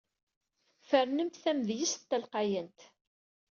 Fernemt 0.89 1.37
tamedyezt 1.43 2.07
talqayant. 2.09 2.79